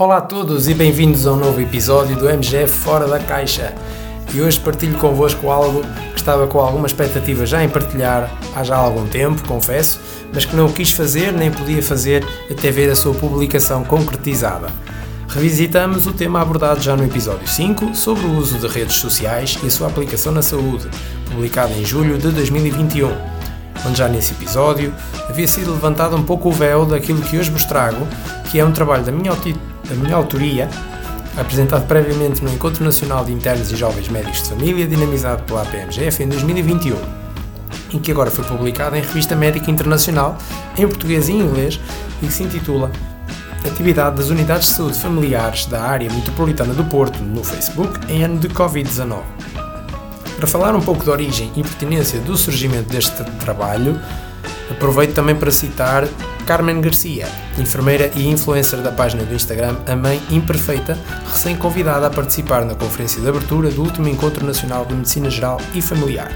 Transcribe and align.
Olá 0.00 0.18
a 0.18 0.20
todos 0.20 0.68
e 0.68 0.74
bem-vindos 0.74 1.26
a 1.26 1.32
um 1.32 1.36
novo 1.36 1.60
episódio 1.60 2.16
do 2.16 2.30
MGF 2.30 2.68
Fora 2.68 3.08
da 3.08 3.18
Caixa. 3.18 3.74
E 4.32 4.40
hoje 4.40 4.60
partilho 4.60 4.96
convosco 4.96 5.50
algo 5.50 5.82
que 6.12 6.20
estava 6.20 6.46
com 6.46 6.60
alguma 6.60 6.86
expectativa 6.86 7.44
já 7.44 7.64
em 7.64 7.68
partilhar 7.68 8.32
há 8.54 8.62
já 8.62 8.76
algum 8.76 9.08
tempo, 9.08 9.42
confesso, 9.48 10.00
mas 10.32 10.44
que 10.44 10.54
não 10.54 10.70
quis 10.70 10.92
fazer 10.92 11.32
nem 11.32 11.50
podia 11.50 11.82
fazer 11.82 12.24
até 12.48 12.70
ver 12.70 12.88
a 12.88 12.94
sua 12.94 13.12
publicação 13.12 13.82
concretizada. 13.82 14.68
Revisitamos 15.26 16.06
o 16.06 16.12
tema 16.12 16.40
abordado 16.40 16.80
já 16.80 16.96
no 16.96 17.04
episódio 17.04 17.48
5 17.48 17.96
sobre 17.96 18.24
o 18.24 18.38
uso 18.38 18.56
de 18.56 18.68
redes 18.68 18.94
sociais 18.94 19.58
e 19.64 19.66
a 19.66 19.70
sua 19.70 19.88
aplicação 19.88 20.30
na 20.30 20.42
saúde, 20.42 20.88
publicado 21.28 21.72
em 21.72 21.84
julho 21.84 22.18
de 22.18 22.30
2021, 22.30 23.37
onde 23.86 23.98
já 23.98 24.08
nesse 24.08 24.32
episódio 24.32 24.92
havia 25.28 25.46
sido 25.46 25.72
levantado 25.72 26.16
um 26.16 26.22
pouco 26.22 26.48
o 26.48 26.52
véu 26.52 26.84
daquilo 26.84 27.20
que 27.22 27.38
hoje 27.38 27.50
vos 27.50 27.64
trago, 27.64 28.06
que 28.50 28.58
é 28.58 28.64
um 28.64 28.72
trabalho 28.72 29.04
da 29.04 29.12
minha 29.12 29.32
da 29.32 29.94
minha 29.94 30.16
autoria, 30.16 30.68
apresentado 31.36 31.86
previamente 31.86 32.42
no 32.42 32.52
Encontro 32.52 32.84
Nacional 32.84 33.24
de 33.24 33.32
Internos 33.32 33.70
e 33.72 33.76
Jovens 33.76 34.08
Médicos 34.08 34.42
de 34.42 34.50
Família, 34.50 34.86
dinamizado 34.86 35.42
pela 35.44 35.62
APMGF 35.62 36.22
em 36.22 36.28
2021, 36.28 36.96
em 37.94 37.98
que 37.98 38.10
agora 38.10 38.30
foi 38.30 38.44
publicado 38.44 38.96
em 38.96 39.00
Revista 39.00 39.34
Médica 39.34 39.70
Internacional, 39.70 40.36
em 40.76 40.86
português 40.86 41.28
e 41.28 41.32
inglês, 41.32 41.80
e 42.22 42.26
que 42.26 42.32
se 42.32 42.42
intitula 42.42 42.90
Atividade 43.66 44.16
das 44.16 44.30
Unidades 44.30 44.68
de 44.68 44.74
Saúde 44.74 44.98
Familiares 44.98 45.66
da 45.66 45.82
Área 45.82 46.10
Metropolitana 46.10 46.72
do 46.72 46.84
Porto 46.84 47.18
no 47.18 47.42
Facebook 47.42 47.98
em 48.08 48.22
ano 48.24 48.38
de 48.38 48.48
Covid-19. 48.48 49.22
Para 50.38 50.46
falar 50.46 50.76
um 50.76 50.80
pouco 50.80 51.04
da 51.04 51.10
origem 51.10 51.50
e 51.56 51.62
pertinência 51.62 52.20
do 52.20 52.36
surgimento 52.36 52.88
deste 52.88 53.24
trabalho, 53.40 54.00
aproveito 54.70 55.12
também 55.12 55.34
para 55.34 55.50
citar 55.50 56.06
Carmen 56.46 56.80
Garcia, 56.80 57.26
enfermeira 57.58 58.08
e 58.14 58.28
influencer 58.28 58.78
da 58.78 58.92
página 58.92 59.24
do 59.24 59.34
Instagram 59.34 59.78
A 59.84 59.96
Mãe 59.96 60.22
Imperfeita, 60.30 60.96
recém-convidada 61.28 62.06
a 62.06 62.10
participar 62.10 62.64
na 62.64 62.76
conferência 62.76 63.20
de 63.20 63.28
abertura 63.28 63.68
do 63.68 63.82
último 63.82 64.06
Encontro 64.06 64.46
Nacional 64.46 64.86
de 64.86 64.94
Medicina 64.94 65.28
Geral 65.28 65.60
e 65.74 65.82
Familiar. 65.82 66.30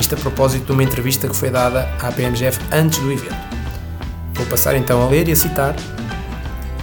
Isto 0.00 0.16
a 0.16 0.18
propósito 0.18 0.66
de 0.66 0.72
uma 0.72 0.82
entrevista 0.82 1.28
que 1.28 1.36
foi 1.36 1.50
dada 1.50 1.88
à 2.02 2.10
PMGF 2.10 2.58
antes 2.72 2.98
do 2.98 3.12
evento. 3.12 3.36
Vou 4.32 4.46
passar 4.46 4.74
então 4.74 5.00
a 5.00 5.08
ler 5.08 5.28
e 5.28 5.32
a 5.32 5.36
citar. 5.36 5.76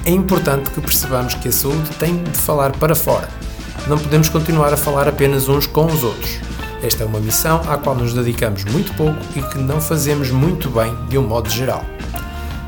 É 0.06 0.10
importante 0.10 0.70
que 0.70 0.80
percebamos 0.80 1.34
que 1.34 1.50
a 1.50 1.52
saúde 1.52 1.90
tem 2.00 2.24
de 2.24 2.38
falar 2.38 2.72
para 2.72 2.96
fora. 2.96 3.28
Não 3.88 3.98
podemos 3.98 4.30
continuar 4.30 4.74
a 4.74 4.78
falar 4.78 5.10
apenas 5.10 5.50
uns 5.50 5.68
com 5.68 5.86
os 5.86 6.02
outros. 6.02 6.40
Esta 6.84 7.04
é 7.04 7.06
uma 7.06 7.20
missão 7.20 7.62
à 7.70 7.78
qual 7.78 7.96
nos 7.96 8.14
dedicamos 8.14 8.66
muito 8.66 8.92
pouco 8.96 9.20
e 9.36 9.42
que 9.42 9.60
não 9.60 9.80
fazemos 9.80 10.32
muito 10.32 10.70
bem 10.70 10.96
de 11.08 11.18
um 11.18 11.22
modo 11.22 11.48
geral. 11.48 11.86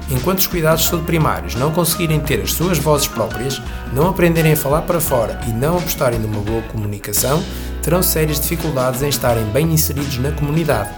Enquanto 0.09 0.39
os 0.39 0.47
cuidados 0.47 0.88
primários 1.06 1.56
não 1.56 1.72
conseguirem 1.72 2.19
ter 2.19 2.39
as 2.41 2.53
suas 2.53 2.78
vozes 2.78 3.08
próprias, 3.08 3.59
não 3.91 4.09
aprenderem 4.09 4.53
a 4.53 4.58
falar 4.58 4.84
para 4.84 5.02
fora 5.02 5.39
e 5.47 5.52
não 5.52 5.78
apostarem 5.78 6.19
numa 6.19 6.41
boa 6.41 6.61
comunicação, 6.64 7.44
terão 7.81 8.03
sérias 8.03 8.39
dificuldades 8.39 9.02
em 9.02 9.09
estarem 9.09 9.45
bem 9.45 9.72
inseridos 9.73 10.19
na 10.19 10.31
comunidade. 10.31 10.91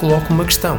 Coloco 0.00 0.32
uma 0.32 0.44
questão: 0.44 0.76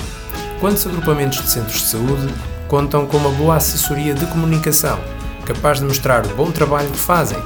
quantos 0.60 0.86
agrupamentos 0.86 1.42
de 1.42 1.50
centros 1.50 1.80
de 1.80 1.88
saúde 1.88 2.34
contam 2.68 3.06
com 3.06 3.16
uma 3.16 3.32
boa 3.32 3.56
assessoria 3.56 4.14
de 4.14 4.26
comunicação, 4.26 5.00
capaz 5.46 5.80
de 5.80 5.86
mostrar 5.86 6.26
o 6.26 6.36
bom 6.36 6.52
trabalho 6.52 6.90
que 6.90 6.98
fazem? 6.98 7.40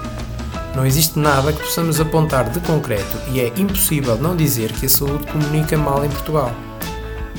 Não 0.76 0.86
existe 0.86 1.18
nada 1.18 1.54
que 1.54 1.60
possamos 1.60 2.02
apontar 2.02 2.50
de 2.50 2.60
concreto 2.60 3.18
e 3.32 3.40
é 3.40 3.48
impossível 3.56 4.18
não 4.18 4.36
dizer 4.36 4.74
que 4.74 4.86
a 4.86 4.90
saúde 4.90 5.26
comunica 5.32 5.78
mal 5.78 6.04
em 6.04 6.10
Portugal. 6.10 6.52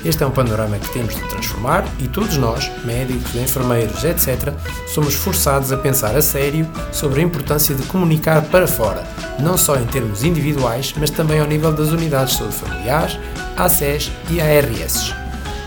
Este 0.02 0.22
é 0.22 0.26
um 0.26 0.30
panorama 0.30 0.78
que 0.78 0.88
temos 0.90 1.14
de 1.14 1.20
transformar 1.28 1.84
e 1.98 2.08
todos 2.08 2.38
nós, 2.38 2.70
médicos, 2.84 3.34
enfermeiros, 3.34 4.04
etc., 4.04 4.54
somos 4.86 5.14
forçados 5.14 5.70
a 5.70 5.76
pensar 5.76 6.16
a 6.16 6.22
sério 6.22 6.66
sobre 6.92 7.20
a 7.20 7.24
importância 7.24 7.74
de 7.74 7.82
comunicar 7.84 8.40
para 8.42 8.66
fora, 8.66 9.06
não 9.38 9.58
só 9.58 9.76
em 9.76 9.84
termos 9.84 10.24
individuais, 10.24 10.94
mas 10.96 11.10
também 11.10 11.38
ao 11.38 11.46
nível 11.46 11.72
das 11.72 11.88
unidades 11.88 12.34
de 12.34 12.38
saúde 12.38 12.54
familiares, 12.54 13.18
ACES 13.56 14.12
e 14.30 14.40
ARS. 14.40 15.12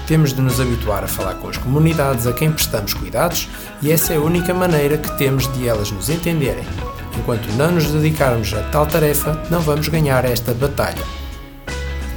Temos 0.08 0.34
de 0.34 0.42
nos 0.42 0.60
habituar 0.60 1.04
a 1.04 1.08
falar 1.08 1.36
com 1.36 1.50
as 1.50 1.58
comunidades 1.58 2.26
a 2.26 2.34
quem 2.34 2.52
prestamos 2.52 2.96
cuidados 2.96 3.48
e 3.80 3.92
essa 3.92 4.14
é 4.14 4.18
a 4.18 4.22
única 4.22 4.56
maneira 4.56 4.98
que 4.98 5.16
temos 5.20 5.52
de 5.54 5.68
elas 5.68 5.92
nos 5.92 6.10
entenderem. 6.10 6.66
Enquanto 7.20 7.52
não 7.58 7.72
nos 7.72 7.92
dedicarmos 7.92 8.54
a 8.54 8.62
tal 8.64 8.88
tarefa, 8.88 9.44
não 9.52 9.60
vamos 9.60 9.90
ganhar 9.90 10.24
esta 10.24 10.54
batalha. 10.54 11.04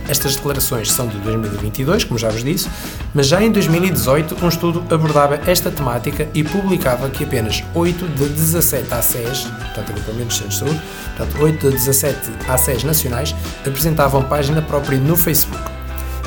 Estas 0.08 0.36
declarações 0.36 0.92
são 0.92 1.08
de 1.08 1.18
2022, 1.18 2.04
como 2.04 2.18
já 2.18 2.28
vos 2.28 2.44
disse, 2.44 2.68
mas 3.14 3.26
já 3.26 3.42
em 3.42 3.50
2018 3.50 4.36
um 4.44 4.48
estudo 4.48 4.84
abordava 4.94 5.40
esta 5.46 5.70
temática 5.70 6.28
e 6.34 6.44
publicava 6.44 7.08
que 7.08 7.24
apenas 7.24 7.64
8 7.74 8.08
de 8.08 8.28
17 8.28 8.94
ACES, 8.94 9.44
portanto 9.44 9.90
agrupamentos 9.90 10.38
de 10.38 10.48
de 10.48 10.54
saúde, 10.54 10.80
portanto 11.16 11.42
8 11.42 11.70
de 11.70 11.76
17 11.76 12.30
ACES 12.48 12.84
nacionais 12.84 13.34
apresentavam 13.66 14.22
página 14.22 14.62
própria 14.62 14.98
no 14.98 15.16
Facebook. 15.16 15.62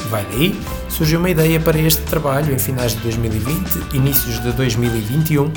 Vai 0.10 0.26
daí, 0.32 0.60
surgiu 0.90 1.20
uma 1.20 1.30
ideia 1.30 1.60
para 1.60 1.78
este 1.78 2.02
trabalho 2.04 2.54
em 2.54 2.60
finais 2.60 2.94
de 2.94 3.00
2020, 3.00 3.96
inícios 3.96 4.42
de 4.42 4.52
2021, 4.52 5.52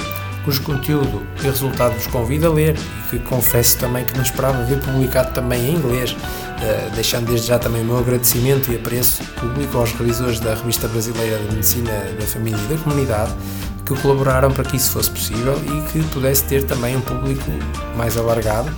cujo 0.48 0.62
conteúdo 0.62 1.26
e 1.38 1.42
resultado 1.42 1.92
vos 1.92 2.06
convido 2.06 2.46
a 2.46 2.50
ler 2.50 2.74
e 2.74 3.10
que 3.10 3.18
confesso 3.18 3.76
também 3.76 4.02
que 4.02 4.14
não 4.14 4.22
esperava 4.22 4.64
ver 4.64 4.80
publicado 4.80 5.34
também 5.34 5.68
em 5.68 5.74
inglês, 5.74 6.12
uh, 6.12 6.90
deixando 6.94 7.26
desde 7.26 7.48
já 7.48 7.58
também 7.58 7.82
o 7.82 7.84
meu 7.84 7.98
agradecimento 7.98 8.72
e 8.72 8.76
apreço 8.76 9.22
público 9.38 9.76
aos 9.76 9.92
revisores 9.92 10.40
da 10.40 10.54
Revista 10.54 10.88
Brasileira 10.88 11.36
de 11.36 11.54
Medicina 11.54 11.92
da 12.18 12.24
Família 12.24 12.58
e 12.64 12.74
da 12.74 12.82
Comunidade 12.82 13.34
que 13.84 13.94
colaboraram 14.00 14.50
para 14.50 14.64
que 14.64 14.76
isso 14.78 14.90
fosse 14.92 15.10
possível 15.10 15.60
e 15.66 15.92
que 15.92 16.02
pudesse 16.08 16.44
ter 16.44 16.64
também 16.64 16.96
um 16.96 17.00
público 17.02 17.50
mais 17.94 18.16
alargado 18.16 18.70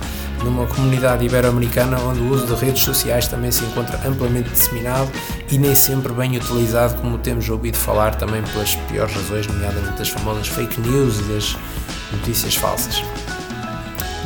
numa 0.43 0.65
comunidade 0.65 1.25
ibero-americana 1.25 1.99
onde 1.99 2.19
o 2.19 2.29
uso 2.31 2.47
de 2.47 2.53
redes 2.55 2.83
sociais 2.83 3.27
também 3.27 3.51
se 3.51 3.63
encontra 3.63 3.99
amplamente 4.07 4.49
disseminado 4.49 5.11
e 5.51 5.57
nem 5.57 5.75
sempre 5.75 6.11
bem 6.13 6.37
utilizado, 6.37 6.99
como 7.01 7.17
temos 7.17 7.49
ouvido 7.49 7.77
falar 7.77 8.15
também 8.15 8.41
pelas 8.43 8.75
piores 8.75 9.13
razões, 9.13 9.47
nomeadamente 9.47 9.97
das 9.97 10.09
famosas 10.09 10.47
fake 10.47 10.79
news 10.81 11.19
e 11.19 11.23
das 11.23 11.57
notícias 12.11 12.55
falsas. 12.55 13.03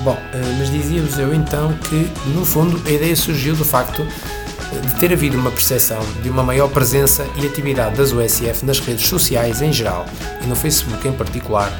Bom, 0.03 0.17
eh, 0.33 0.55
mas 0.59 0.69
dizia-vos 0.69 1.17
eu 1.17 1.33
então 1.33 1.73
que, 1.89 2.09
no 2.27 2.45
fundo, 2.45 2.79
a 2.85 2.91
ideia 2.91 3.15
surgiu 3.15 3.55
do 3.55 3.65
facto 3.65 4.03
eh, 4.03 4.79
de 4.79 4.95
ter 4.99 5.11
havido 5.11 5.37
uma 5.37 5.49
percepção 5.49 5.99
de 6.21 6.29
uma 6.29 6.43
maior 6.43 6.69
presença 6.69 7.25
e 7.35 7.45
atividade 7.45 7.95
das 7.95 8.11
USF 8.11 8.65
nas 8.65 8.79
redes 8.79 9.07
sociais 9.07 9.61
em 9.61 9.73
geral 9.73 10.05
e 10.43 10.47
no 10.47 10.55
Facebook 10.55 11.07
em 11.07 11.13
particular 11.13 11.71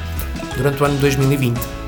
durante 0.56 0.82
o 0.82 0.86
ano 0.86 0.96
2020 0.98 1.56
eh, 1.56 1.85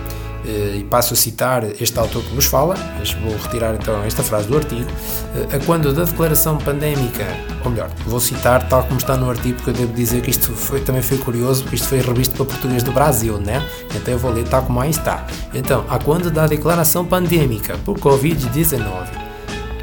e 0.49 0.85
passo 0.85 1.15
a 1.15 1.17
citar 1.17 1.65
este 1.81 1.99
autor 1.99 2.23
que 2.23 2.35
nos 2.35 2.47
fala, 2.47 2.75
mas 2.99 3.13
vou 3.15 3.37
retirar 3.37 3.75
então 3.75 4.03
esta 4.05 4.23
frase 4.23 4.49
do 4.49 4.57
artigo, 4.57 4.89
eh, 5.35 5.57
a 5.57 5.65
quando 5.65 5.93
da 5.93 6.05
declaração 6.05 6.57
pandémica, 6.59 7.27
ou 7.65 7.71
melhor, 7.71 7.91
vou 8.07 8.21
citar 8.21 8.69
tal 8.69 8.83
como 8.85 8.99
está 8.99 9.17
no 9.17 9.29
artigo, 9.29 9.57
porque 9.57 9.71
eu 9.71 9.75
devo 9.75 9.93
dizer 9.93 10.23
que 10.23 10.31
isto 10.31 10.53
foi, 10.53 10.81
também 10.81 11.03
foi 11.03 11.19
curioso, 11.19 11.63
porque 11.63 11.77
isto 11.77 11.89
foi 11.89 12.01
revisto 12.01 12.35
para 12.35 12.47
português 12.47 12.83
do 12.83 12.93
Brasil, 12.93 13.39
né? 13.39 13.67
Então 13.95 14.13
eu 14.15 14.19
vou 14.19 14.33
ler 14.33 14.45
tal 14.49 14.63
como 14.63 14.81
aí 14.81 14.91
está. 14.91 15.27
Então, 15.53 15.85
a 15.89 15.99
quando 15.99 16.31
da 16.31 16.47
declaração 16.47 17.05
pandêmica 17.05 17.77
por 17.85 17.99
Covid-19 17.99 19.28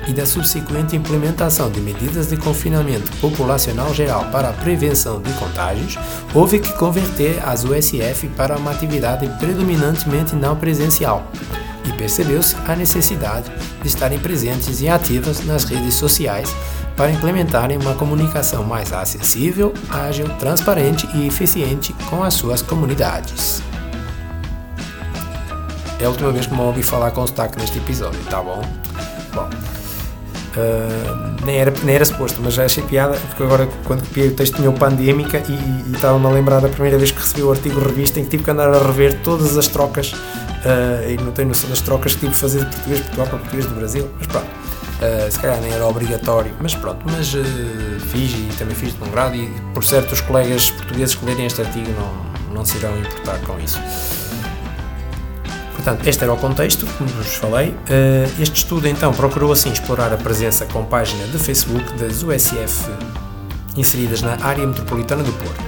e 0.07 0.13
da 0.13 0.25
subsequente 0.25 0.95
implementação 0.95 1.69
de 1.69 1.81
medidas 1.81 2.27
de 2.27 2.37
confinamento 2.37 3.11
populacional 3.17 3.93
geral 3.93 4.25
para 4.31 4.49
a 4.49 4.53
prevenção 4.53 5.21
de 5.21 5.31
contágios, 5.33 5.97
houve 6.33 6.59
que 6.59 6.73
converter 6.73 7.41
as 7.45 7.63
USF 7.63 8.27
para 8.35 8.57
uma 8.57 8.71
atividade 8.71 9.27
predominantemente 9.39 10.35
não 10.35 10.55
presencial. 10.55 11.31
E 11.83 11.93
percebeu-se 11.93 12.55
a 12.67 12.75
necessidade 12.75 13.51
de 13.81 13.87
estarem 13.87 14.19
presentes 14.19 14.81
e 14.81 14.89
ativas 14.89 15.43
nas 15.45 15.63
redes 15.63 15.93
sociais 15.93 16.53
para 16.95 17.11
implementarem 17.11 17.77
uma 17.77 17.93
comunicação 17.93 18.63
mais 18.63 18.93
acessível, 18.93 19.73
ágil, 19.89 20.27
transparente 20.39 21.07
e 21.13 21.27
eficiente 21.27 21.93
com 22.09 22.23
as 22.23 22.33
suas 22.33 22.61
comunidades. 22.61 23.61
É 25.99 26.05
a 26.05 26.09
última 26.09 26.31
vez 26.31 26.45
que 26.45 26.53
me 26.53 26.61
ouvi 26.61 26.83
falar 26.83 27.11
com 27.11 27.25
sotaque 27.25 27.57
neste 27.57 27.77
episódio, 27.77 28.19
tá 28.25 28.41
bom? 28.41 28.61
Bom, 29.33 29.49
Uh, 30.55 31.45
nem, 31.45 31.57
era, 31.57 31.73
nem 31.83 31.95
era 31.95 32.05
suposto, 32.05 32.39
mas 32.41 32.53
já 32.53 32.63
achei 32.63 32.81
piada, 32.83 33.17
porque 33.27 33.43
agora 33.43 33.67
quando 33.83 34.07
copiei 34.07 34.29
o 34.29 34.35
texto 34.35 34.55
tinha 34.55 34.69
o 34.69 34.73
pandémica 34.73 35.43
e, 35.49 35.91
estava-me 35.93 36.25
a 36.25 36.29
lembrar 36.29 36.61
da 36.61 36.69
primeira 36.69 36.97
vez 36.97 37.11
que 37.11 37.19
recebi 37.19 37.43
o 37.43 37.51
artigo 37.51 37.79
revista 37.79 38.21
em 38.21 38.23
que 38.23 38.29
tive 38.29 38.43
que 38.43 38.51
andar 38.51 38.69
a 38.69 38.79
rever 38.79 39.19
todas 39.21 39.57
as 39.57 39.67
trocas 39.67 40.13
uh, 40.13 41.09
e 41.09 41.17
não 41.17 41.33
tenho 41.33 41.49
noção 41.49 41.69
das 41.69 41.81
trocas 41.81 42.13
que 42.13 42.21
tive 42.21 42.31
que 42.31 42.37
fazer 42.37 42.59
de 42.59 42.67
português 42.67 42.99
de 42.99 43.03
Portugal 43.03 43.27
para 43.27 43.39
português 43.39 43.65
do 43.65 43.75
Brasil, 43.75 44.09
mas 44.17 44.27
pronto. 44.27 44.47
Uh, 44.47 45.29
se 45.29 45.39
calhar 45.39 45.59
nem 45.59 45.73
era 45.73 45.85
obrigatório, 45.85 46.53
mas 46.61 46.73
pronto, 46.73 46.99
mas 47.05 47.33
fiz 48.11 48.31
e 48.31 48.49
também 48.57 48.75
fiz 48.75 48.93
de 48.93 49.03
um 49.03 49.11
grado 49.11 49.35
e 49.35 49.51
por 49.73 49.83
certo 49.83 50.13
os 50.13 50.21
colegas 50.21 50.69
portugueses 50.71 51.15
que 51.15 51.25
lerem 51.25 51.47
este 51.47 51.61
artigo 51.61 51.91
não, 51.99 52.55
não 52.55 52.65
se 52.65 52.77
irão 52.77 52.97
importar 52.97 53.39
com 53.39 53.59
isso. 53.59 53.77
Portanto, 55.85 56.07
este 56.07 56.23
era 56.23 56.33
o 56.33 56.37
contexto, 56.37 56.87
como 56.97 57.07
vos 57.11 57.35
falei. 57.35 57.71
Eh, 57.87 58.27
este 58.39 58.55
estudo, 58.55 58.87
então, 58.87 59.13
procurou 59.13 59.51
assim 59.51 59.71
explorar 59.71 60.11
a 60.11 60.17
presença 60.17 60.65
com 60.65 60.83
página 60.83 61.27
de 61.27 61.37
Facebook 61.37 61.93
das 61.99 62.23
USF 62.23 62.89
inseridas 63.77 64.23
na 64.23 64.35
área 64.43 64.65
metropolitana 64.65 65.21
do 65.21 65.31
Porto. 65.33 65.63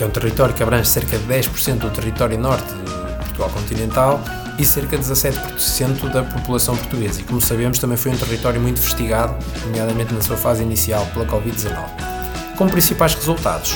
É 0.00 0.04
um 0.06 0.08
território 0.08 0.54
que 0.54 0.62
abrange 0.62 0.88
cerca 0.88 1.18
de 1.18 1.24
10% 1.26 1.76
do 1.76 1.90
território 1.90 2.38
norte 2.38 2.72
Portugal 3.18 3.50
continental 3.50 4.18
e 4.58 4.64
cerca 4.64 4.96
de 4.96 5.04
17% 5.04 6.10
da 6.10 6.22
população 6.22 6.74
portuguesa. 6.74 7.20
E 7.20 7.24
como 7.24 7.38
sabemos, 7.38 7.78
também 7.78 7.98
foi 7.98 8.12
um 8.12 8.16
território 8.16 8.58
muito 8.58 8.78
investigado, 8.78 9.36
nomeadamente 9.66 10.14
na 10.14 10.22
sua 10.22 10.38
fase 10.38 10.62
inicial 10.62 11.06
pela 11.12 11.26
Covid-19. 11.26 11.76
Como 12.56 12.70
principais 12.70 13.12
resultados, 13.12 13.74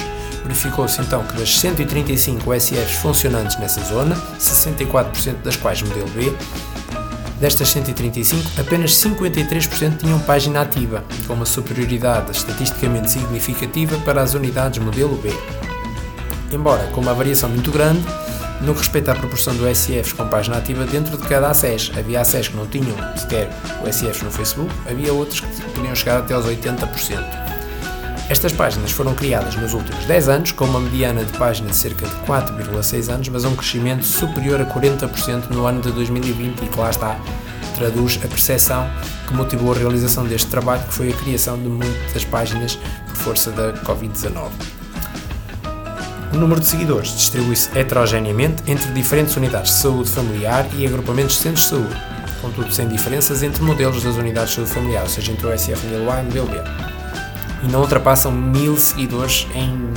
verificou-se 0.51 1.01
então 1.01 1.23
que 1.25 1.37
das 1.37 1.59
135 1.59 2.51
USFs 2.51 2.97
funcionantes 2.97 3.57
nessa 3.59 3.81
zona, 3.85 4.17
64% 4.39 5.43
das 5.45 5.57
quais 5.57 5.81
modelo 5.83 6.09
B, 6.11 6.35
Destas 7.39 7.71
135, 7.71 8.61
apenas 8.61 8.91
53% 8.97 9.97
tinham 9.97 10.19
página 10.21 10.61
ativa, 10.61 11.03
com 11.27 11.33
uma 11.33 11.47
superioridade 11.47 12.33
estatisticamente 12.33 13.11
significativa 13.11 13.97
para 14.01 14.21
as 14.21 14.35
unidades 14.35 14.79
modelo 14.79 15.17
B. 15.17 15.33
Embora 16.53 16.87
com 16.89 17.01
uma 17.01 17.15
variação 17.15 17.49
muito 17.49 17.71
grande, 17.71 18.05
no 18.61 18.75
que 18.75 18.81
respeita 18.81 19.13
à 19.13 19.15
proporção 19.15 19.57
do 19.57 19.67
SFs 19.67 20.13
com 20.13 20.29
página 20.29 20.59
ativa 20.59 20.85
dentro 20.85 21.17
de 21.17 21.27
cada 21.27 21.49
ACES. 21.49 21.93
Havia 21.97 22.21
ACES 22.21 22.49
que 22.49 22.57
não 22.57 22.67
tinham 22.67 22.95
sequer 23.17 23.49
o 23.83 23.89
SFs 23.89 24.21
no 24.21 24.31
Facebook, 24.31 24.71
havia 24.87 25.11
outros 25.11 25.41
que 25.41 25.63
podiam 25.71 25.95
chegar 25.95 26.19
até 26.19 26.35
aos 26.35 26.45
80%. 26.45 27.50
Estas 28.31 28.53
páginas 28.53 28.93
foram 28.93 29.13
criadas 29.13 29.57
nos 29.57 29.75
últimos 29.75 30.05
10 30.05 30.29
anos, 30.29 30.53
com 30.53 30.65
uma 30.65 30.79
mediana 30.79 31.25
de 31.25 31.37
página 31.37 31.69
de 31.69 31.75
cerca 31.75 32.07
de 32.07 32.15
4,6 32.25 33.13
anos, 33.13 33.29
mas 33.29 33.45
um 33.45 33.57
crescimento 33.57 34.05
superior 34.05 34.61
a 34.61 34.65
40% 34.67 35.51
no 35.51 35.67
ano 35.67 35.81
de 35.81 35.91
2020 35.91 36.63
e 36.63 36.69
que 36.69 36.79
lá 36.79 36.91
está, 36.91 37.19
traduz 37.75 38.21
a 38.25 38.29
percepção 38.29 38.89
que 39.27 39.35
motivou 39.35 39.73
a 39.73 39.77
realização 39.77 40.25
deste 40.25 40.49
trabalho, 40.49 40.81
que 40.85 40.95
foi 40.95 41.11
a 41.11 41.13
criação 41.13 41.61
de 41.61 41.69
muitas 41.69 42.25
páginas 42.25 42.79
por 43.09 43.17
força 43.17 43.51
da 43.51 43.73
Covid-19. 43.83 44.49
O 46.33 46.37
número 46.37 46.61
de 46.61 46.67
seguidores 46.69 47.11
distribui-se 47.11 47.77
heterogeneamente 47.77 48.63
entre 48.69 48.93
diferentes 48.93 49.37
unidades 49.37 49.73
de 49.73 49.79
saúde 49.79 50.09
familiar 50.09 50.69
e 50.79 50.87
agrupamentos 50.87 51.35
de 51.35 51.43
centros 51.43 51.65
de 51.65 51.71
saúde, 51.71 51.97
contudo 52.41 52.73
sem 52.73 52.87
diferenças 52.87 53.43
entre 53.43 53.61
modelos 53.65 54.05
das 54.05 54.15
unidades 54.15 54.51
de 54.51 54.55
saúde 54.55 54.71
familiar, 54.71 55.09
seja, 55.09 55.33
entre 55.33 55.49
o 55.49 55.59
SF 55.59 55.85
modelo 55.89 56.13
e 56.21 56.41
modelo. 56.41 56.90
E 57.63 57.69
não 57.69 57.81
ultrapassam 57.81 58.33
mil 58.33 58.77
seguidores 58.77 59.47
em 59.55 59.93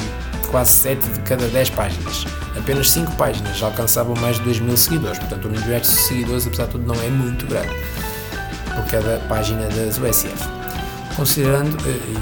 quase 0.53 0.71
7 0.71 1.09
de 1.09 1.19
cada 1.21 1.47
10 1.47 1.71
páginas. 1.71 2.25
Apenas 2.55 2.91
5 2.91 3.15
páginas 3.15 3.63
alcançavam 3.63 4.15
mais 4.15 4.37
de 4.37 4.43
2 4.43 4.59
mil 4.59 4.77
seguidores, 4.77 5.17
portanto 5.17 5.45
o 5.45 5.47
universo 5.47 5.91
de 5.95 6.01
seguidores, 6.01 6.45
apesar 6.45 6.65
de 6.65 6.71
tudo, 6.73 6.85
não 6.85 7.01
é 7.01 7.09
muito 7.09 7.47
grande 7.47 7.73
por 8.75 8.85
cada 8.85 9.17
página 9.27 9.67
das 9.69 9.97
USF. 9.97 10.35
Considerando, 11.15 11.75
eh, 11.87 12.19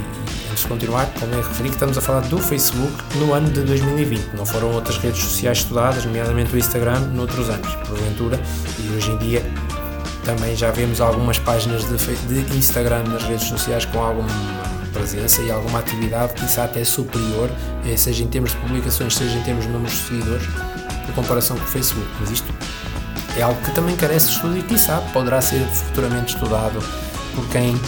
antes 0.50 0.64
de 0.64 0.68
continuar, 0.68 1.08
convém 1.20 1.42
referir 1.42 1.70
que 1.70 1.76
estamos 1.76 1.98
a 1.98 2.02
falar 2.02 2.22
do 2.22 2.38
Facebook 2.38 2.94
no 3.16 3.34
ano 3.34 3.50
de 3.50 3.62
2020, 3.62 4.36
não 4.36 4.46
foram 4.46 4.72
outras 4.72 4.98
redes 4.98 5.22
sociais 5.22 5.60
estudadas, 5.60 6.06
nomeadamente 6.06 6.54
o 6.54 6.58
Instagram, 6.58 7.00
noutros 7.14 7.50
anos, 7.50 7.74
porventura, 7.88 8.40
e 8.80 8.96
hoje 8.96 9.12
em 9.12 9.18
dia 9.18 9.46
também 10.24 10.56
já 10.56 10.72
vemos 10.72 11.02
algumas 11.02 11.38
páginas 11.40 11.84
de, 11.84 12.44
de 12.44 12.58
Instagram 12.58 13.04
nas 13.04 13.24
redes 13.24 13.48
sociais 13.48 13.86
com 13.86 14.00
alguma 14.02 14.30
presença 14.92 15.42
e 15.42 15.52
alguma 15.52 15.80
atividade, 15.80 16.34
que 16.34 16.46
isso 16.46 16.60
até 16.62 16.84
superior, 16.84 17.50
eh, 17.86 17.98
seja 17.98 18.24
em 18.24 18.28
termos 18.28 18.52
de 18.52 18.58
publicações, 18.58 19.16
seja 19.16 19.38
em 19.38 19.44
termos 19.44 19.66
de 19.66 19.72
números 19.72 19.94
de 19.94 20.04
seguidores, 20.04 20.48
por 21.06 21.16
comparação 21.16 21.58
com 21.58 21.64
o 21.64 21.68
Facebook. 21.68 22.08
Mas 22.20 22.32
isto 22.32 22.54
é 23.38 23.42
algo 23.42 23.60
que 23.62 23.72
também 23.72 23.96
carece 23.96 24.28
de 24.28 24.34
estudo 24.34 24.58
e, 24.58 24.64
quem 24.64 24.78
sabe, 24.78 25.12
poderá 25.12 25.42
ser 25.42 25.66
futuramente 25.68 26.36
estudado 26.36 26.80
por 27.36 27.48
quem 27.50 27.80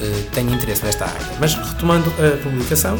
eh, 0.00 0.24
tem 0.32 0.50
interesse 0.52 0.84
nesta 0.84 1.04
área. 1.04 1.26
Mas 1.40 1.54
retomando 1.54 2.10
a 2.10 2.42
publicação, 2.42 2.98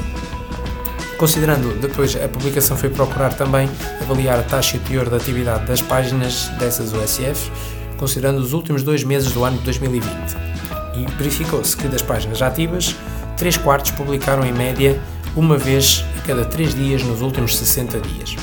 considerando 1.18 1.78
depois 1.80 2.16
a 2.16 2.28
publicação 2.28 2.76
foi 2.76 2.88
procurar 2.88 3.34
também 3.34 3.68
avaliar 4.00 4.38
a 4.38 4.42
taxa 4.42 4.76
e 4.76 4.80
o 4.80 4.82
teor 4.82 5.08
da 5.10 5.16
atividade 5.16 5.66
das 5.66 5.80
páginas 5.80 6.48
dessas 6.58 6.92
USFs, 6.92 7.50
considerando 7.96 8.38
os 8.38 8.52
últimos 8.52 8.82
dois 8.82 9.04
meses 9.04 9.32
do 9.32 9.44
ano 9.44 9.58
de 9.58 9.64
2020. 9.64 10.10
E 10.96 11.06
verificou-se 11.16 11.76
que 11.76 11.88
das 11.88 12.02
páginas 12.02 12.42
ativas, 12.42 12.94
3 13.36 13.56
quartos 13.58 13.90
publicaram 13.90 14.44
em 14.44 14.52
média 14.52 15.00
uma 15.34 15.56
vez 15.56 16.04
a 16.18 16.26
cada 16.26 16.44
3 16.44 16.74
dias 16.74 17.02
nos 17.02 17.20
últimos 17.22 17.56
60 17.56 18.00
dias. 18.00 18.36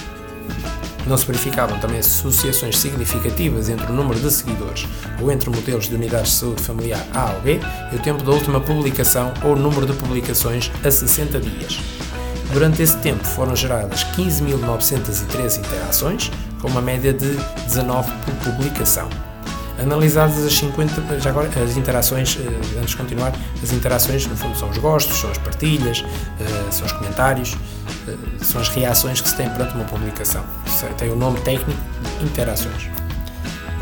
Não 1.08 1.18
se 1.18 1.26
verificavam 1.26 1.80
também 1.80 2.00
associações 2.00 2.78
significativas 2.78 3.70
entre 3.70 3.88
o 3.88 3.94
número 3.94 4.20
de 4.20 4.32
seguidores 4.32 4.88
ou 5.22 5.32
entre 5.32 5.50
modelos 5.50 5.88
de 5.88 5.96
unidades 5.96 6.32
de 6.32 6.38
saúde 6.38 6.62
familiar 6.62 7.04
A 7.14 7.32
ou 7.34 7.42
B 7.42 7.60
e 7.92 7.96
o 7.96 8.00
tempo 8.00 8.24
da 8.24 8.32
última 8.32 8.60
publicação 8.60 9.34
ou 9.44 9.56
número 9.56 9.86
de 9.86 9.94
publicações 9.94 10.72
a 10.84 10.92
60 10.92 11.40
dias. 11.40 11.80
Durante 12.52 12.82
esse 12.82 12.98
tempo 12.98 13.24
foram 13.24 13.56
geradas 13.56 14.04
15.913 14.16 15.60
interações, 15.60 16.32
com 16.62 16.68
uma 16.68 16.82
média 16.82 17.14
de 17.14 17.38
19 17.66 18.12
por 18.26 18.34
publicação. 18.52 19.29
Analisadas 19.82 20.46
as 20.46 20.54
50, 20.54 21.20
já 21.20 21.30
agora 21.30 21.48
as 21.64 21.78
interações, 21.78 22.38
eh, 22.40 22.80
antes 22.80 22.90
de 22.90 22.98
continuar, 22.98 23.34
as 23.64 23.72
interações 23.72 24.26
no 24.28 24.36
fundo 24.36 24.58
são 24.58 24.70
os 24.70 24.78
gostos, 24.78 25.18
são 25.18 25.32
as 25.32 25.38
partilhas, 25.38 26.04
eh, 26.40 26.72
são 26.72 26.86
os 26.86 26.92
comentários, 26.92 27.56
eh, 28.08 28.16
são 28.42 28.60
as 28.60 28.68
reações 28.70 29.22
que 29.22 29.30
se 29.30 29.36
tem 29.36 29.50
perante 29.50 29.76
uma 29.76 29.86
publicação. 29.86 30.44
Tem 30.98 31.10
o 31.10 31.16
nome 31.16 31.40
técnico 31.42 31.80
de 32.20 32.26
interações. 32.26 32.99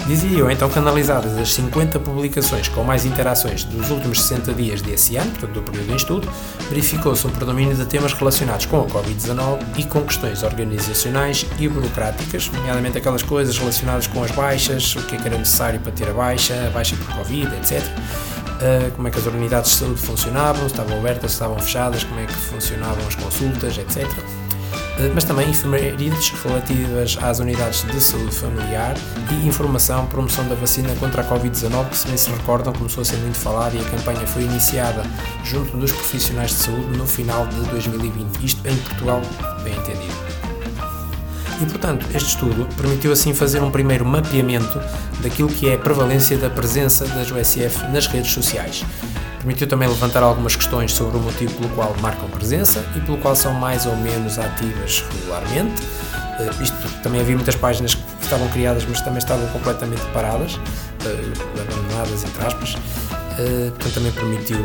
Eu 0.10 0.50
então 0.50 0.70
que 0.70 0.80
analisadas 0.80 1.38
as 1.38 1.54
50 1.54 2.00
publicações 2.00 2.70
com 2.70 2.82
mais 2.82 3.04
interações 3.04 3.66
dos 3.66 3.90
últimos 3.90 4.22
60 4.22 4.54
dias 4.54 4.82
desse 4.82 5.18
ano, 5.18 5.30
portanto 5.32 5.52
do 5.52 5.62
período 5.62 5.92
em 5.92 5.96
estudo, 5.98 6.30
verificou-se 6.70 7.28
um 7.28 7.30
predomínio 7.30 7.76
de 7.76 7.86
temas 7.86 8.14
relacionados 8.14 8.66
com 8.68 8.80
a 8.80 8.86
Covid-19 8.86 9.60
e 9.76 9.84
com 9.84 10.02
questões 10.04 10.44
organizacionais 10.44 11.46
e 11.60 11.68
burocráticas, 11.68 12.50
nomeadamente 12.50 12.98
aquelas 12.98 13.22
coisas 13.22 13.58
relacionadas 13.58 14.08
com 14.08 14.24
as 14.24 14.32
baixas, 14.32 14.96
o 14.96 15.02
que, 15.02 15.18
é 15.18 15.20
que 15.20 15.28
era 15.28 15.38
necessário 15.38 15.82
para 15.82 15.92
ter 15.92 16.08
a 16.08 16.14
baixa, 16.14 16.54
a 16.68 16.70
baixa 16.70 16.96
por 16.96 17.14
Covid, 17.14 17.54
etc. 17.58 17.84
Uh, 17.84 18.92
como 18.96 19.10
é 19.10 19.12
que 19.12 19.20
as 19.20 19.26
unidades 19.26 19.72
de 19.72 19.78
saúde 19.78 20.00
funcionavam, 20.00 20.62
se 20.62 20.68
estavam 20.68 21.00
abertas, 21.00 21.32
se 21.32 21.36
estavam 21.36 21.60
fechadas, 21.60 22.06
como 22.06 22.22
é 22.22 22.26
que 22.26 22.34
funcionavam 22.34 23.06
as 23.06 23.16
consultas, 23.16 23.78
etc. 23.78 24.08
Eh, 25.00 25.12
mas 25.14 25.24
também 25.24 25.50
efemérides 25.50 26.32
relativas 26.44 27.18
às 27.22 27.40
unidades 27.40 27.84
de 27.84 28.02
saúde 28.02 28.36
familiar 28.36 28.96
e 29.32 29.48
informação, 29.48 30.08
promoção 30.08 30.48
da 30.48 30.56
vacina 30.56 30.94
contra 30.96 31.22
a 31.22 31.26
Covid-19, 31.26 31.90
que 31.90 31.98
se 31.98 32.08
bem 32.08 32.18
se 32.18 32.32
recordam 32.32 32.74
começou 32.74 33.02
a 33.02 33.06
ser 33.06 33.18
muito 33.18 33.38
falada 33.38 33.76
e 33.76 33.80
a 33.80 33.90
campanha 33.90 34.26
foi 34.26 34.44
iniciada 34.44 35.04
junto 35.44 35.78
dos 35.78 35.92
profissionais 35.92 36.52
de 36.52 36.58
saúde 36.58 36.98
no 36.98 37.06
final 37.06 37.46
de 37.48 37.60
2020, 37.70 38.44
isto 38.44 38.68
em 38.68 38.76
Portugal, 38.78 39.22
bem 39.64 39.76
entendido. 39.76 40.16
E, 41.62 41.66
portanto, 41.66 42.06
este 42.14 42.30
estudo 42.30 42.68
permitiu 42.76 43.12
assim 43.12 43.34
fazer 43.34 43.64
um 43.64 43.72
primeiro 43.72 44.06
mapeamento 44.06 44.80
daquilo 45.22 45.50
que 45.50 45.68
é 45.68 45.74
a 45.74 45.78
prevalência 45.78 46.38
da 46.38 46.52
presença 46.52 47.06
das 47.08 47.32
USF 47.32 47.88
nas 47.92 48.06
redes 48.06 48.32
sociais 48.32 48.86
Permitiu 49.48 49.68
também 49.68 49.88
levantar 49.88 50.24
algumas 50.24 50.58
questões 50.58 50.92
sobre 50.92 51.16
o 51.16 51.22
motivo 51.22 51.54
pelo 51.54 51.70
qual 51.70 51.96
marcam 52.02 52.28
presença 52.28 52.86
e 52.98 53.00
pelo 53.00 53.18
qual 53.18 53.34
são 53.34 53.54
mais 53.54 53.86
ou 53.86 53.96
menos 53.96 54.38
ativas 54.38 55.06
regularmente. 55.10 55.84
Uh, 55.84 56.62
isto 56.62 56.76
também 57.02 57.22
havia 57.22 57.34
muitas 57.34 57.56
páginas 57.56 57.96
que 57.96 58.04
estavam 58.22 58.46
criadas, 58.50 58.86
mas 58.90 59.00
também 59.00 59.20
estavam 59.20 59.48
completamente 59.48 60.02
paradas, 60.08 60.56
uh, 60.56 61.62
abandonadas, 61.62 62.26
entre 62.26 62.46
aspas. 62.46 62.74
Uh, 62.74 63.72
portanto, 63.72 63.94
também 63.94 64.12
permitiu 64.12 64.60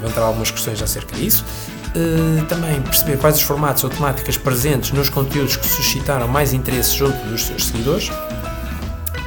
levantar 0.00 0.22
algumas 0.22 0.50
questões 0.50 0.80
acerca 0.80 1.14
disso. 1.14 1.44
Uh, 1.88 2.42
também 2.46 2.80
perceber 2.80 3.18
quais 3.18 3.36
os 3.36 3.42
formatos 3.42 3.84
ou 3.84 3.90
temáticas 3.90 4.38
presentes 4.38 4.92
nos 4.92 5.10
conteúdos 5.10 5.56
que 5.56 5.66
suscitaram 5.66 6.26
mais 6.26 6.54
interesse 6.54 6.96
junto 6.96 7.18
dos 7.26 7.44
seus 7.44 7.66
seguidores 7.66 8.10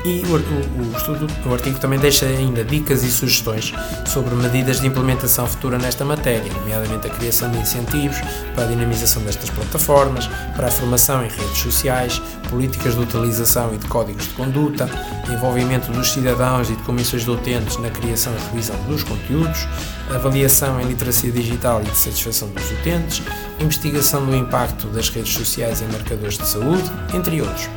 e 0.05 0.22
o, 0.25 0.36
o, 0.36 0.98
estudo, 0.98 1.27
o 1.45 1.53
artigo 1.53 1.79
também 1.79 1.98
deixa 1.98 2.25
ainda 2.25 2.63
dicas 2.63 3.03
e 3.03 3.12
sugestões 3.12 3.74
sobre 4.05 4.36
medidas 4.36 4.81
de 4.81 4.88
implementação 4.88 5.48
futura 5.48 5.77
nesta 5.77 6.03
matéria, 6.03 6.51
nomeadamente 6.53 7.07
a 7.07 7.10
criação 7.10 7.50
de 7.51 7.60
incentivos 7.60 8.17
para 8.53 8.65
a 8.65 8.67
dinamização 8.67 9.24
destas 9.24 9.50
plataformas, 9.50 10.27
para 10.55 10.67
a 10.67 10.72
formação 10.72 11.24
em 11.24 11.29
redes 11.29 11.57
sociais, 11.57 12.22
políticas 12.50 12.95
de 12.95 13.01
utilização 13.01 13.74
e 13.74 13.77
de 13.77 13.88
códigos 13.88 14.27
de 14.27 14.33
conduta, 14.33 14.89
envolvimento 15.31 15.91
dos 15.91 16.12
cidadãos 16.12 16.69
e 16.69 16.75
de 16.75 16.83
comissões 16.83 17.24
de 17.24 17.31
utentes 17.31 17.77
na 17.77 17.89
criação 17.89 18.33
e 18.33 18.50
revisão 18.51 18.75
dos 18.88 19.03
conteúdos, 19.03 19.67
avaliação 20.13 20.81
em 20.81 20.86
literacia 20.86 21.31
digital 21.31 21.81
e 21.81 21.86
de 21.86 21.98
satisfação 21.98 22.50
dos 22.50 22.69
utentes, 22.72 23.22
investigação 23.60 24.25
do 24.25 24.36
impacto 24.36 24.88
das 24.88 25.07
redes 25.10 25.33
sociais 25.33 25.81
em 25.81 25.88
marcadores 25.88 26.38
de 26.38 26.45
saúde, 26.45 26.91
entre 27.13 27.41
outros 27.41 27.69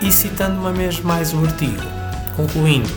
e 0.00 0.10
citando 0.10 0.60
uma 0.60 0.72
vez 0.72 1.00
mais 1.00 1.32
o 1.32 1.44
artigo, 1.44 1.82
concluindo, 2.36 2.88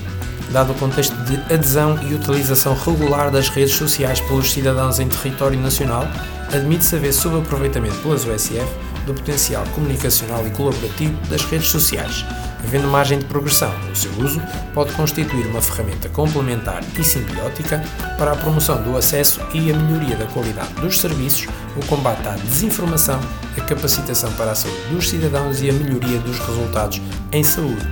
dado 0.51 0.71
o 0.71 0.75
contexto 0.75 1.15
de 1.23 1.35
adesão 1.53 1.99
e 2.03 2.13
utilização 2.13 2.75
regular 2.75 3.31
das 3.31 3.49
redes 3.49 3.75
sociais 3.75 4.19
pelos 4.21 4.51
cidadãos 4.51 4.99
em 4.99 5.07
território 5.07 5.59
nacional, 5.59 6.07
admite-se 6.53 6.95
haver 6.95 7.13
subaproveitamento 7.13 7.95
pelas 7.97 8.25
USF 8.25 8.67
do 9.05 9.13
potencial 9.13 9.65
comunicacional 9.75 10.45
e 10.47 10.51
colaborativo 10.51 11.15
das 11.29 11.43
redes 11.45 11.67
sociais, 11.67 12.25
Havendo 12.65 12.87
margem 12.87 13.19
de 13.19 13.25
progressão 13.25 13.71
no 13.89 13.95
seu 13.95 14.11
uso, 14.13 14.41
pode 14.73 14.93
constituir 14.93 15.45
uma 15.47 15.61
ferramenta 15.61 16.07
complementar 16.09 16.81
e 16.97 17.03
simbiótica 17.03 17.83
para 18.17 18.31
a 18.31 18.35
promoção 18.35 18.81
do 18.81 18.97
acesso 18.97 19.41
e 19.53 19.71
a 19.71 19.75
melhoria 19.75 20.15
da 20.15 20.25
qualidade 20.27 20.73
dos 20.75 20.99
serviços, 20.99 21.47
o 21.75 21.85
combate 21.85 22.27
à 22.27 22.31
desinformação, 22.31 23.19
a 23.57 23.61
capacitação 23.61 24.31
para 24.33 24.51
a 24.51 24.55
saúde 24.55 24.81
dos 24.91 25.09
cidadãos 25.09 25.61
e 25.61 25.69
a 25.69 25.73
melhoria 25.73 26.19
dos 26.19 26.39
resultados 26.39 27.01
em 27.31 27.43
saúde. 27.43 27.85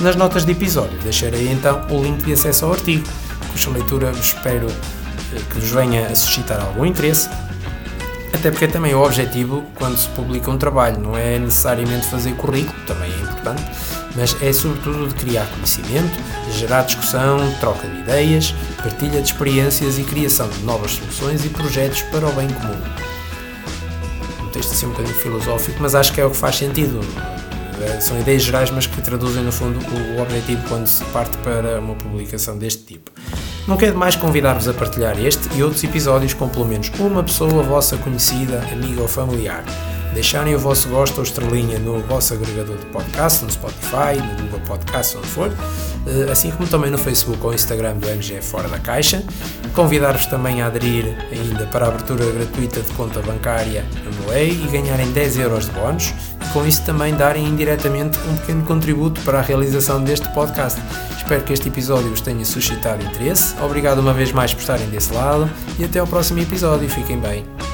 Nas 0.00 0.16
notas 0.16 0.44
de 0.44 0.52
episódio 0.52 0.98
deixarei 1.02 1.50
então 1.50 1.86
o 1.90 2.02
link 2.02 2.24
de 2.24 2.32
acesso 2.32 2.64
ao 2.64 2.72
artigo, 2.72 3.06
cuja 3.52 3.70
leitura 3.70 4.10
espero 4.10 4.68
eh, 4.68 5.40
que 5.50 5.58
vos 5.58 5.70
venha 5.70 6.06
a 6.06 6.14
suscitar 6.14 6.60
algum 6.60 6.84
interesse 6.84 7.28
até 8.36 8.50
porque 8.50 8.66
é 8.66 8.68
também 8.68 8.94
o 8.94 9.02
objetivo 9.02 9.64
quando 9.74 9.96
se 9.96 10.08
publica 10.10 10.50
um 10.50 10.58
trabalho, 10.58 11.00
não 11.00 11.16
é 11.16 11.38
necessariamente 11.38 12.06
fazer 12.06 12.34
currículo, 12.34 12.78
também 12.86 13.10
é 13.10 13.25
importante, 13.46 13.62
mas 14.14 14.36
é 14.42 14.52
sobretudo 14.52 15.08
de 15.08 15.14
criar 15.14 15.46
conhecimento, 15.46 16.18
gerar 16.52 16.82
discussão, 16.82 17.38
troca 17.60 17.86
de 17.86 18.00
ideias, 18.00 18.54
partilha 18.82 19.20
de 19.20 19.28
experiências 19.28 19.98
e 19.98 20.04
criação 20.04 20.48
de 20.48 20.62
novas 20.64 20.92
soluções 20.92 21.44
e 21.44 21.48
projetos 21.48 22.02
para 22.02 22.26
o 22.26 22.32
bem 22.32 22.48
comum. 22.48 22.80
Um 24.42 24.48
texto 24.48 24.72
assim 24.72 24.86
um 24.86 24.90
bocadinho 24.90 25.14
filosófico, 25.16 25.78
mas 25.80 25.94
acho 25.94 26.12
que 26.12 26.20
é 26.20 26.24
o 26.24 26.30
que 26.30 26.36
faz 26.36 26.56
sentido. 26.56 27.00
É, 27.82 28.00
são 28.00 28.18
ideias 28.18 28.42
gerais, 28.42 28.70
mas 28.70 28.86
que 28.86 29.00
traduzem 29.02 29.42
no 29.42 29.52
fundo 29.52 29.78
o 29.78 30.22
objetivo 30.22 30.62
quando 30.66 30.86
se 30.86 31.04
parte 31.06 31.36
para 31.38 31.78
uma 31.78 31.94
publicação 31.94 32.56
deste 32.56 32.84
tipo. 32.84 33.10
Não 33.68 33.76
quero 33.76 33.98
mais 33.98 34.16
convidar-vos 34.16 34.66
a 34.66 34.72
partilhar 34.72 35.18
este 35.18 35.48
e 35.56 35.62
outros 35.62 35.82
episódios 35.84 36.32
com 36.32 36.48
pelo 36.48 36.64
menos 36.64 36.90
uma 36.98 37.22
pessoa 37.22 37.62
vossa 37.62 37.96
conhecida, 37.98 38.60
amiga 38.72 39.02
ou 39.02 39.08
familiar. 39.08 39.64
Deixarem 40.16 40.54
o 40.54 40.58
vosso 40.58 40.88
gosto 40.88 41.18
ou 41.18 41.24
estrelinha 41.24 41.78
no 41.78 42.00
vosso 42.00 42.32
agregador 42.32 42.78
de 42.78 42.86
podcast, 42.86 43.44
no 43.44 43.50
Spotify, 43.50 44.16
no 44.16 44.44
Google 44.44 44.60
Podcast, 44.60 45.14
onde 45.14 45.26
for, 45.26 45.52
eh, 46.06 46.32
assim 46.32 46.50
como 46.52 46.66
também 46.66 46.90
no 46.90 46.96
Facebook 46.96 47.38
ou 47.44 47.52
Instagram 47.52 47.96
do 47.96 48.08
MG 48.08 48.40
Fora 48.40 48.66
da 48.66 48.78
Caixa. 48.78 49.22
Convidar-vos 49.74 50.24
também 50.24 50.62
a 50.62 50.68
aderir 50.68 51.14
ainda 51.30 51.66
para 51.66 51.84
a 51.84 51.88
abertura 51.88 52.24
gratuita 52.32 52.80
de 52.80 52.90
conta 52.94 53.20
bancária 53.20 53.84
no 54.04 54.32
MEI 54.32 54.52
e 54.52 54.68
ganharem 54.72 55.12
10 55.12 55.36
euros 55.36 55.66
de 55.66 55.72
bónus 55.72 56.14
e 56.42 56.48
com 56.54 56.66
isso 56.66 56.82
também 56.86 57.14
darem 57.14 57.46
indiretamente 57.46 58.18
um 58.26 58.38
pequeno 58.38 58.64
contributo 58.64 59.20
para 59.20 59.40
a 59.40 59.42
realização 59.42 60.02
deste 60.02 60.26
podcast. 60.30 60.80
Espero 61.14 61.44
que 61.44 61.52
este 61.52 61.68
episódio 61.68 62.08
vos 62.08 62.22
tenha 62.22 62.42
suscitado 62.46 63.04
interesse. 63.04 63.54
Obrigado 63.60 63.98
uma 63.98 64.14
vez 64.14 64.32
mais 64.32 64.54
por 64.54 64.60
estarem 64.60 64.88
desse 64.88 65.12
lado 65.12 65.46
e 65.78 65.84
até 65.84 65.98
ao 65.98 66.06
próximo 66.06 66.40
episódio. 66.40 66.88
Fiquem 66.88 67.20
bem. 67.20 67.65